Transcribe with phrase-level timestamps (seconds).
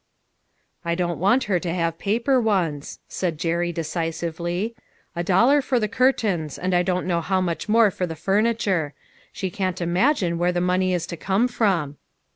[0.83, 4.73] "I don't want her to have paper ones," said Jerry decisively."
[5.15, 8.57] A dollar for the curtains, and I don't know how much more for the furni
[8.57, 8.95] ture.
[9.31, 11.97] She can't imagine where the money is to come from."